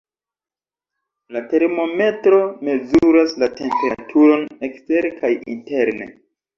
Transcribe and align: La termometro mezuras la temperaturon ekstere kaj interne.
La 1.35 1.43
termometro 1.51 2.41
mezuras 2.71 3.39
la 3.45 3.53
temperaturon 3.63 4.45
ekstere 4.73 5.17
kaj 5.23 5.37
interne. 5.59 6.15